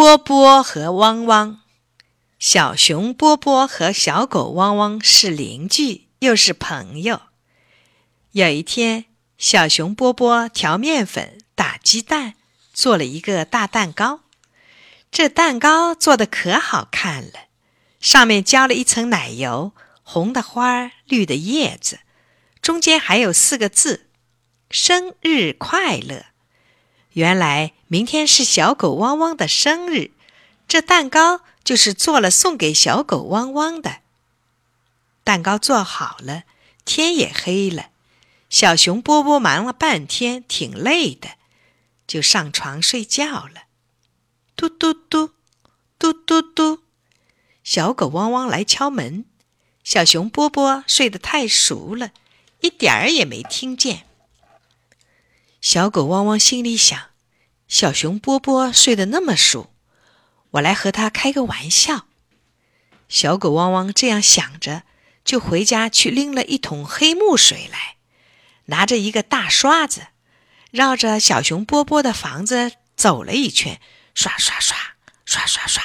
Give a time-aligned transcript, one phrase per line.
[0.00, 1.62] 波波和汪汪。
[2.38, 7.22] 小熊波波和小狗汪汪是邻居，又是朋友。
[8.30, 9.06] 有一天，
[9.38, 12.34] 小熊波波调面粉、打鸡蛋，
[12.72, 14.20] 做了一个大蛋糕。
[15.10, 17.48] 这蛋糕做的可好看了，
[17.98, 19.72] 上面浇了一层奶油，
[20.04, 21.98] 红的花儿，绿的叶子，
[22.62, 24.06] 中间还有四个字
[24.70, 26.26] ：“生日快乐。”
[27.18, 30.12] 原来明天是小狗汪汪的生日，
[30.68, 34.02] 这蛋糕就是做了送给小狗汪汪的。
[35.24, 36.44] 蛋糕做好了，
[36.84, 37.90] 天也黑了，
[38.48, 41.30] 小熊波波忙了半天，挺累的，
[42.06, 43.64] 就上床睡觉了。
[44.54, 45.32] 嘟嘟嘟，
[45.98, 46.84] 嘟嘟嘟，
[47.64, 49.24] 小狗汪汪来敲门，
[49.82, 52.12] 小熊波波睡得太熟了，
[52.60, 54.04] 一点儿也没听见。
[55.60, 56.96] 小狗汪汪心里想
[57.68, 59.72] ：“小熊波波睡得那么熟，
[60.52, 62.06] 我来和他开个玩笑。”
[63.08, 64.82] 小狗汪汪这样想着，
[65.24, 67.96] 就回家去拎了一桶黑木水来，
[68.66, 70.08] 拿着一个大刷子，
[70.70, 73.80] 绕着小熊波波的房子走了一圈，
[74.14, 74.76] 刷刷刷，
[75.24, 75.82] 刷刷刷，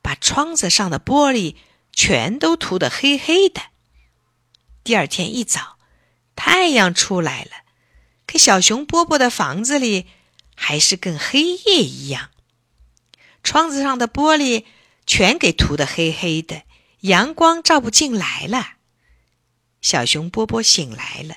[0.00, 1.56] 把窗子上的玻璃
[1.92, 3.60] 全都涂得黑黑的。
[4.82, 5.76] 第二天一早，
[6.34, 7.50] 太阳出来了。
[8.26, 10.06] 可小熊波波的房子里
[10.62, 12.28] 还是跟黑夜一样，
[13.42, 14.66] 窗子上的玻璃
[15.06, 16.64] 全给涂得黑黑的，
[17.00, 18.74] 阳光照不进来了。
[19.80, 21.36] 小熊波波醒来了，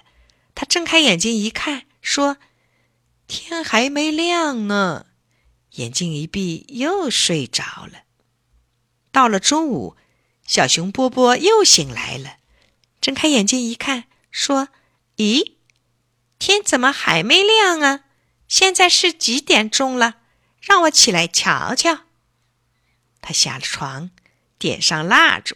[0.53, 2.35] 他睁开眼睛一看，说
[3.25, 5.05] ：“天还没亮呢。”
[5.75, 8.03] 眼睛一闭，又睡着了。
[9.13, 9.95] 到了中午，
[10.45, 12.35] 小熊波波又醒来了，
[12.99, 14.67] 睁开眼睛一看，说
[15.15, 15.53] ：“咦？”
[16.37, 18.01] 天怎么还没亮啊？
[18.53, 20.17] 现在是几点钟了？
[20.61, 22.01] 让我起来瞧瞧。
[23.19, 24.11] 他下了床，
[24.59, 25.55] 点上蜡烛，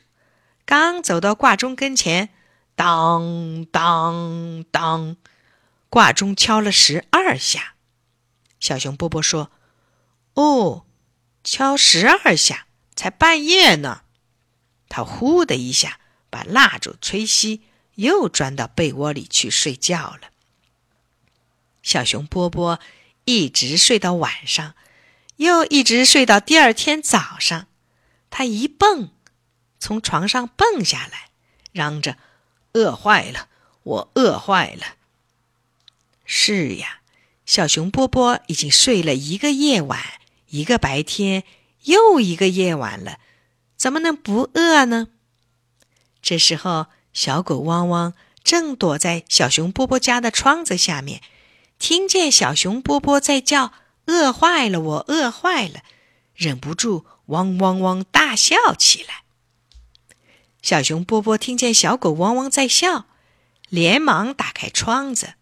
[0.65, 2.33] 刚走到挂钟跟前，
[2.73, 5.15] 当当当，
[5.89, 7.75] 挂钟敲了十二下。
[8.59, 9.51] 小熊波波说
[10.33, 10.87] ：“哦，
[11.43, 12.65] 敲十二下，
[12.95, 14.01] 才半夜呢。”
[14.89, 15.99] 他呼的一下
[16.31, 17.61] 把蜡烛吹熄，
[17.93, 20.31] 又钻到被窝里去睡觉了。
[21.87, 22.81] 小熊波波
[23.23, 24.73] 一直睡到晚上，
[25.37, 27.67] 又一直睡到第二天早上。
[28.29, 29.11] 他一蹦，
[29.79, 31.29] 从床上蹦下来，
[31.71, 32.17] 嚷着
[32.75, 33.47] ：“饿坏了，
[33.83, 34.97] 我饿坏了。”
[36.27, 36.99] 是呀，
[37.45, 39.97] 小熊波波已经睡了一个夜晚，
[40.49, 41.45] 一个白天，
[41.83, 43.19] 又一个夜晚了，
[43.77, 45.07] 怎么能不饿呢？
[46.21, 51.21] 这时候，小狗汪汪正躲在小熊波波家的窗子下面。
[51.79, 53.71] 听见小熊波波在叫，
[54.07, 55.81] 饿坏了，我饿坏了，
[56.33, 59.23] 忍不住汪汪汪大笑起来。
[60.61, 63.05] 小熊波波听见小狗汪汪在笑，
[63.69, 65.35] 连忙打开窗子。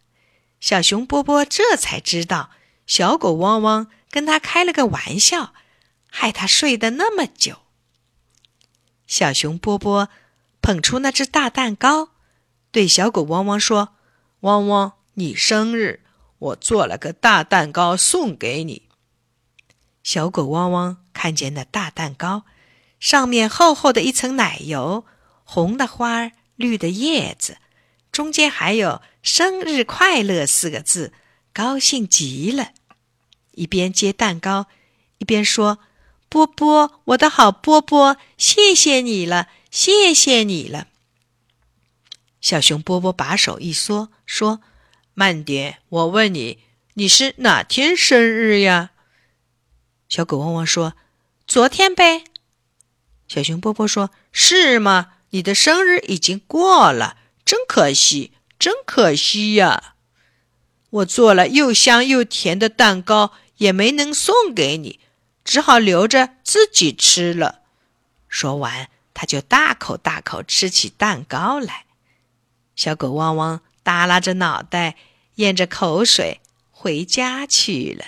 [0.60, 2.52] 小熊波波这才知道，
[2.86, 5.54] 小狗汪汪跟他开了个玩笑，
[6.10, 7.60] 害他睡得那么久。
[9.08, 10.10] 小熊波波
[10.62, 12.10] 捧出那只大蛋糕，
[12.72, 13.96] 对小狗汪汪说
[14.42, 16.02] ：“汪汪，你生日。”
[16.38, 18.84] 我做了个大蛋糕送给你。
[20.04, 22.44] 小狗汪汪看见那大蛋糕，
[23.00, 25.06] 上面厚厚的一层奶油，
[25.44, 27.58] 红的花儿，绿的叶子，
[28.12, 31.12] 中间还有“生日快乐”四个字，
[31.52, 32.74] 高兴极了。
[33.54, 34.68] 一边接蛋糕，
[35.18, 35.80] 一边说
[36.30, 40.90] ：“波波，我的好波波，谢谢你了，谢谢你了。”
[42.42, 44.62] 小熊波波把手一缩，说。
[45.18, 46.60] 慢点，我问你，
[46.96, 48.92] 你是哪天生日呀？
[50.10, 50.94] 小狗汪汪说
[51.48, 52.26] ：“昨天呗。”
[53.26, 55.14] 小熊波波说：“是吗？
[55.30, 57.16] 你的生日已经过了，
[57.46, 59.96] 真可惜，真可惜呀！
[60.90, 65.00] 我做了又香又甜的蛋糕，也没能送给你，
[65.46, 67.62] 只好留着自己吃了。”
[68.28, 71.86] 说完，他就大口大口吃起蛋糕来。
[72.76, 73.62] 小狗汪汪。
[73.86, 74.96] 耷拉着脑袋，
[75.36, 76.42] 咽着口水，
[76.72, 78.04] 回家去了。